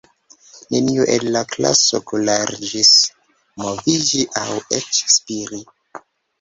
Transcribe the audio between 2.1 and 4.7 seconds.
kuraĝis moviĝi aŭ